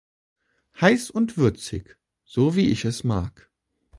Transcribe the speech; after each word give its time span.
Heiß 0.81 1.11
und 1.11 1.37
würzig, 1.37 1.95
so 2.23 2.55
wie 2.55 2.71
ich 2.71 2.85
es 2.85 3.03
mag. 3.03 3.51